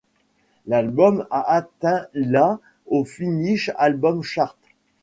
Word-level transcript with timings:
L'album 0.65 1.27
a 1.29 1.41
atteint 1.41 2.07
la 2.15 2.59
aux 2.87 3.05
Finnish 3.05 3.69
Albums 3.77 4.23
Chart. 4.23 4.57